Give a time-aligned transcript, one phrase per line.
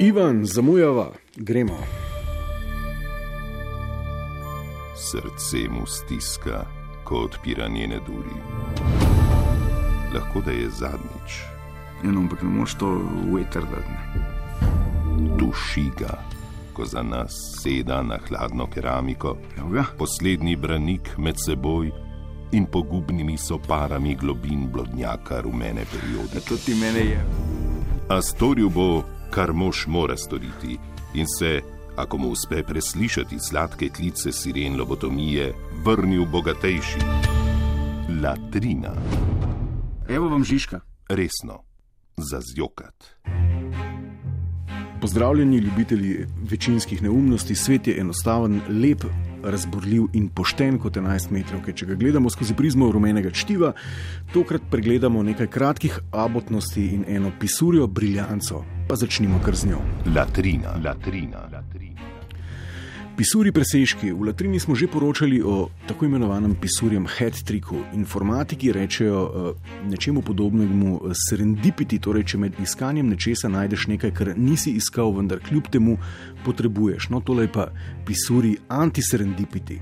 [0.00, 1.78] Ivan, zamujava, gremo.
[4.96, 6.64] Srce mu stiska,
[7.04, 8.36] ko odpira njene duri.
[10.14, 11.40] Lahko da je zadnjič.
[12.04, 13.00] Eno, ampak ne moreš to
[13.34, 14.20] veter dati.
[15.38, 16.18] Duši ga,
[16.72, 17.32] ko za nas
[17.62, 19.84] seda na hladno keramiko, Evo ga.
[19.98, 21.90] poslednji branik med seboj
[22.52, 26.34] in pogubnimi soparami globin blodnjaka rumene periode.
[26.34, 27.24] Ja, to ti mene je.
[28.08, 30.78] A storil bo, kar mož mora storiti,
[31.14, 31.60] in se,
[31.96, 35.52] ako mu uspe preslišati sladke klice siren lobotomije,
[35.84, 36.98] vrnil bogatejši.
[38.22, 38.92] Latrina,
[40.08, 40.80] Evo vam Žižka.
[41.08, 41.62] resno,
[42.16, 43.04] za zjokat.
[45.00, 47.54] Pozdravljeni, ljubitelji večinskih neumnosti.
[47.54, 49.04] Svet je enostaven, lep,
[49.44, 51.64] razborljiv in pošten kot 11 metrov.
[51.74, 53.72] Če ga gledamo skozi prizmo rumenega čtiva,
[54.32, 58.64] tokrat pregledamo nekaj kratkih abotnosti in eno pisurjo briljanco.
[58.88, 59.80] Pa začnimo kar z njo.
[60.14, 62.15] Latrina, latrina, latrina.
[63.16, 64.12] Pisuri presežki.
[64.12, 67.96] V Latrini smo že poročali o tako imenovanem pisurjem head-tricku.
[67.96, 69.56] Informatiki rečejo uh,
[69.88, 75.40] nečemu podobnemu uh, serendipiti, torej če med iskanjem nečesa najdeš nekaj, kar nisi iskal, vendar
[75.40, 75.96] kljub temu
[76.44, 77.08] potrebuješ.
[77.08, 77.70] No, tole je pa
[78.04, 79.80] pisuri antiserendipiti.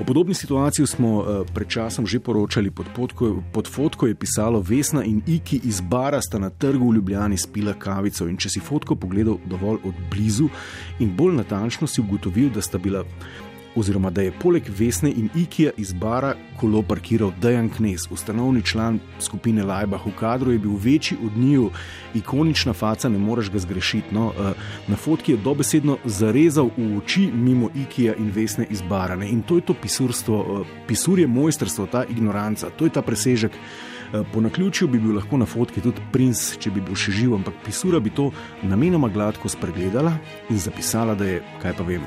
[0.00, 2.70] O podobni situaciji smo uh, pred časom že poročali.
[2.70, 6.94] Pod, potko, pod fotko je pisalo Vesna in Iki iz bara sta na trgu v
[6.94, 8.28] Ljubljani spila kavico.
[8.28, 10.50] In če si fotko pogledal dovolj od blizu
[11.00, 13.04] in bolj natančno si ugotovil, da sta bila,
[13.76, 18.98] oziroma da je poleg Vesne in Ikija iz bara kolo parkiral Dejan Knes, ustanovni član
[19.20, 21.70] skupine Lajbah v kadru, je bil večji od njiju,
[22.14, 24.14] ikonična faca, ne moreš ga zgrešiti.
[24.14, 24.52] No, eh,
[24.88, 29.16] na fotki je dobesedno zarezal v oči mimo Ikija in Vesne iz bara.
[29.16, 29.28] Ne?
[29.30, 33.52] In to je to pisurstvo, eh, pisur je mojstrstvo, ta ignoranca, to je ta presežek.
[33.52, 37.34] Eh, Po naključju bi bil lahko na fotki tudi princ, če bi bil še živ,
[37.34, 38.30] ampak pisura bi to
[38.62, 40.12] namenoma gladko spregledala
[40.50, 42.06] in zapisala, da je, kaj pa vem.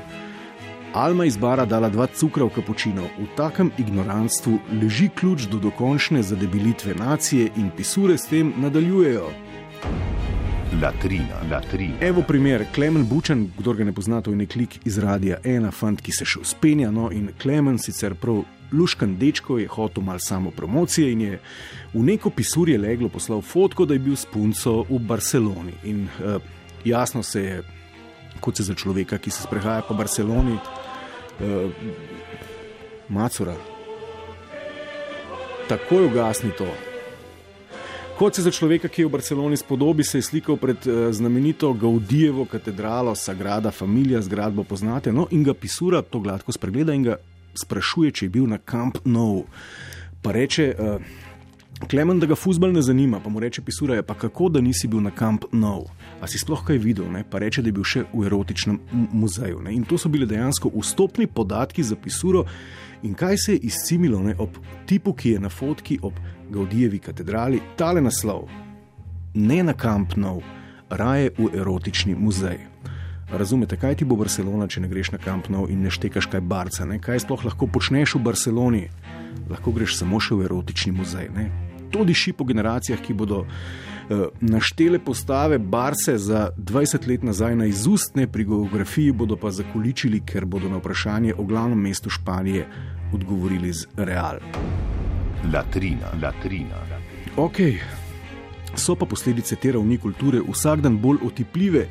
[0.92, 3.02] Alma iz bara dala dva cukra v kapučino.
[3.02, 9.28] V takem ignorantstvu leži ključ do dokončne zadebilitve nacije in pisure s tem nadaljujejo.
[10.82, 11.94] Latrina, latrina.
[12.00, 15.70] Evo primer, Klemen Bučan, kdo ga ne pozna, to je nek lik iz radia, ena
[15.70, 16.90] fant, ki se še uspenja.
[16.90, 18.42] No, in Klemen, sicer prav
[18.72, 21.40] luškan dečko, je hotel malo samo promocije in je
[21.94, 25.74] v neko pisurje leglo poslal fotko, da je bil s punco v Barceloni.
[25.84, 26.42] In uh,
[26.84, 27.62] jasno se je,
[28.40, 31.70] kot se za človeka, ki se sprehaja po Barceloni, uh,
[33.08, 33.56] macura.
[35.68, 36.66] Takoj ugasni to.
[38.18, 41.72] Kot se za človeka, ki je v Barceloni spodobi, se je slikal pred uh, znamenito
[41.72, 47.16] Gaudijevo katedralo Sagrada Familia, zgradbo poznate, no in ga pisura to gladko spregleda in ga
[47.54, 49.44] sprašuje, če je bil na Camp Nou.
[50.22, 51.00] Pa reče, uh,
[51.88, 54.88] Klemen, da ga futbol ne zanima, pa mu reče pisura, je pa kako, da nisi
[54.88, 55.86] bil na Camp Nou.
[56.20, 57.24] A si sploh kaj videl, ne?
[57.30, 58.78] pa reče, da je bil še v erotičnem
[59.12, 59.62] muzeju.
[59.64, 59.72] Ne?
[59.74, 62.44] In to so bile dejansko vstopni podatki za pisuro.
[63.02, 64.34] In kaj se je izcimilo ne?
[64.38, 66.20] ob tipu, ki je na fotki ob
[66.50, 68.44] Gaudijevi katedrali, tale naslov:
[69.34, 70.42] Ne na Camp Nou,
[70.90, 72.58] raje v erotični muzej.
[73.32, 76.42] Razumete, kaj ti bo Barcelona, če ne greš na Camp Nou in ne štekaš kaj
[76.42, 76.84] barca?
[76.84, 76.98] Ne?
[76.98, 78.84] Kaj sploh lahko počneš v Barceloni?
[79.48, 81.30] Lahko greš samo še v erotični muzej.
[81.34, 81.69] Ne?
[81.90, 87.66] To diši po generacijah, ki bodo eh, naštele postave barce za 20 let nazaj na
[87.66, 92.66] izustne, pri geografiji bodo pa zakoličili, ker bodo na vprašanje o glavnem mestu Španije
[93.12, 94.38] odgovorili z real.
[95.52, 96.84] Latrina, latrina.
[97.36, 97.58] Ok,
[98.76, 101.86] so pa posledice te ravni kulture vsak dan bolj otipljive.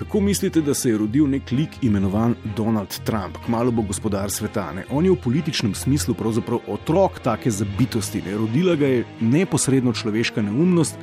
[0.00, 4.72] Kako mislite, da se je rodil nek lik imenovan Donald Trump, kmalo bo gospodar sveta?
[4.72, 4.84] Ne?
[4.90, 8.36] On je v političnem smislu pravzaprav otrok take zabitosti, ne?
[8.36, 10.96] rodila ga je neposredno človeška neumnost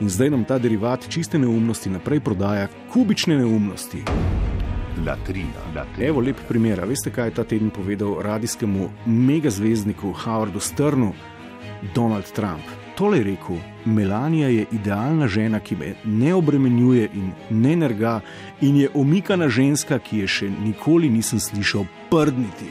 [0.00, 4.02] in zdaj nam ta derivat čiste neumnosti naprej prodaja kubične neumnosti.
[5.06, 6.08] Latrina, latrina.
[6.08, 6.82] Evo lep primer.
[6.88, 11.12] Veste, kaj je ta teden povedal radijskemu megazvezdniku Howardu Strnu
[11.94, 12.62] Donald Trump?
[12.96, 18.20] Tole je rekel: Melanija je idealna žena, ki me ne obremenjuje in ne nerga,
[18.60, 22.68] in je omikana ženska, ki je še nikoli nisem slišal prdniti.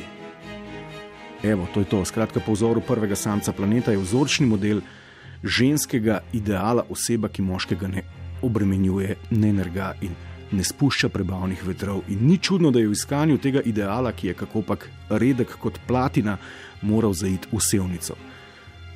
[1.43, 2.05] Evo, to je to.
[2.05, 4.81] Skratka, po vzoru prvega samca planeta je vzorčni model
[5.43, 8.03] ženskega ideala oseba, ki moškega ne
[8.41, 10.15] obremenjuje, ne nerga in
[10.51, 12.01] ne spušča prebavnih vetrov.
[12.07, 16.37] In ni čudno, da je v iskanju tega ideala, ki je kakopak redek kot platina,
[16.81, 18.15] moral zaiti v sevnico.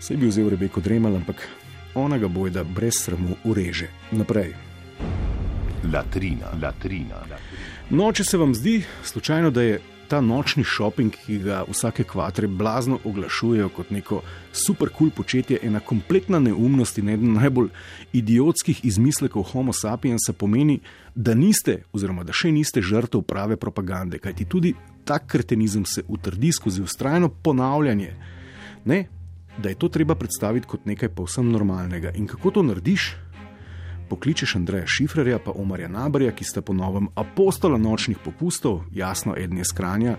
[0.03, 1.47] Vse bi vzel Rebeko Dremal, ampak
[1.95, 3.87] ona ga bojda brez sramu ureže.
[4.11, 4.49] Naprej.
[5.93, 7.37] Latrina, latrina, latrina.
[7.89, 9.77] No, če se vam zdi slučajno, da je
[10.11, 14.19] ta nočni šoping, ki ga vsake kvatre blazno oglašujejo kot neko
[14.51, 17.71] super kul cool početje, ena kompletna neumnost in eden najbolj
[18.11, 20.81] idiotskih izmislekov Homo sapiensa pomeni,
[21.15, 24.75] da niste, oziroma da še niste žrtev prave propagande, kajti tudi
[25.07, 28.15] tak kretenizem se utrdi skozi ustrajno ponavljanje.
[28.83, 29.05] Ne,
[29.57, 32.11] da je to treba predstaviti kot nekaj povsem normalnega.
[32.15, 33.15] In kako to narediš?
[34.09, 39.57] Pokličeš Andreja Šifrerja pa Omarja Nabrja, ki sta po novem apostola nočnih popustov, jasno, eden
[39.57, 40.17] je skranja,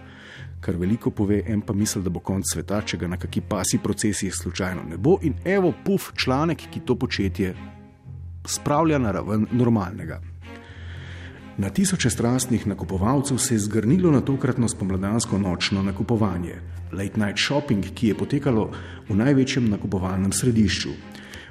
[0.61, 3.79] kar veliko pove, en pa misli, da bo konc sveta, če ga na kaki pasi
[3.79, 5.19] procesiji slučajno ne bo.
[5.23, 7.55] In evo, puf, članek, ki to početje
[8.47, 10.21] spravlja na raven normalnega.
[11.59, 16.55] Na tisoče strastnih nakupovalcev se je zgrnilo na tokratno spomladansko nočno nakupovanje,
[16.93, 18.71] late night shopping, ki je potekalo
[19.09, 20.91] v največjem nakupovalnem središču.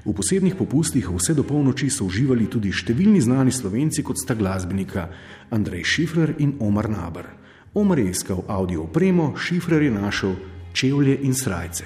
[0.05, 5.07] V posebnih popustih vse do polnoči so uživali tudi številni znani slovenci, kot sta glasbenika
[5.55, 7.29] Andrej Šifrer in Omar Nabr.
[7.73, 10.35] Omar je iskal audio opremo, Šifrer je našel
[10.73, 11.85] čevlje in srajce.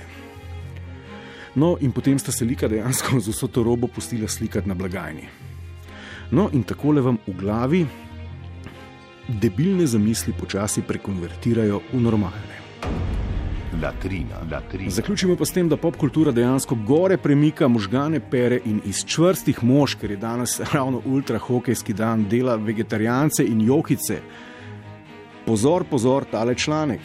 [1.55, 5.29] No, in potem sta se lika dejansko z vso to robo pustila slikati na blagajni.
[6.31, 7.85] No, in takole vam v glavi
[9.27, 12.57] debilne zamisli počasi prekonvertirajo v normalne.
[13.81, 14.89] Latrina, latrina.
[14.89, 19.95] Zaključimo pa s tem, da popkultura dejansko gore premika možgane pere in iz čvrstih mož,
[19.95, 24.21] ker je danes ravno ultrahokejski dan, dela vegetarijance in jokice.
[25.45, 27.01] Pozor, pozor, tale članek.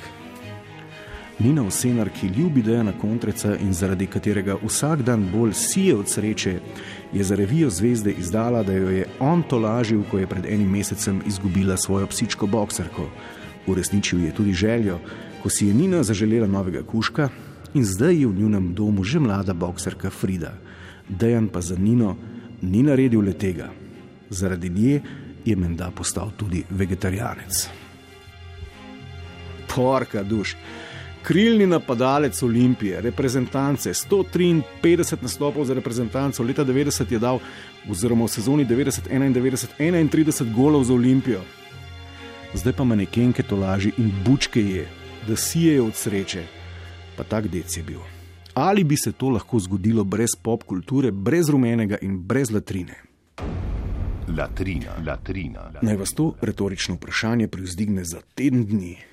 [1.39, 6.59] Nina Osenar, ki ljubi Dejana Kontreca in zaradi katerega vsak dan bolj sije od sreče,
[7.13, 11.23] je za revijo Zvezde izdala, da jo je on tolažil, ko je pred enim mesecem
[11.27, 13.09] izgubila svojo psičko bokserko.
[13.67, 14.99] Uresničil je tudi željo,
[15.43, 17.29] ko si je Nina zaželela novega kuška
[17.75, 20.55] in zdaj je v njunem domu že mlada bokserka Frida.
[21.09, 22.17] Dejan pa za Nino
[22.63, 23.71] ni naredil le tega.
[24.31, 25.01] Zaradi nje
[25.45, 27.69] je menda postal tudi vegetarijanec.
[29.75, 30.57] Porka duš.
[31.23, 37.39] Krilni napadalec Olimpije, reprezentance, 153 nastopov za reprezentanco, leta 90 je dal,
[37.91, 41.41] oziroma v sezoni 90-91, 31 golov za Olimpijo.
[42.55, 44.89] Zdaj pa manekenke to laži in bučke je,
[45.29, 46.43] da sijejo od sreče,
[47.17, 48.01] pa tak dec je bil.
[48.55, 52.99] Ali bi se to lahko zgodilo brez pop kulture, brez rumenega in brez latrine?
[54.29, 55.61] Latrina, latrina.
[55.61, 55.81] latrina.
[55.83, 59.12] Naj vas to retorično vprašanje privzdigne za teden dni.